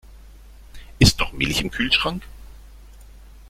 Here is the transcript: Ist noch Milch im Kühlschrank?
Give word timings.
Ist 0.97 1.19
noch 1.19 1.31
Milch 1.31 1.61
im 1.61 1.69
Kühlschrank? 1.69 2.23